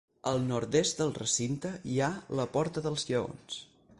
Al 0.29 0.39
nord-oest 0.45 1.01
del 1.01 1.11
recinte 1.17 1.73
hi 1.91 2.01
ha 2.01 2.09
la 2.41 2.49
Porta 2.57 2.85
dels 2.87 3.09
Lleons. 3.11 3.63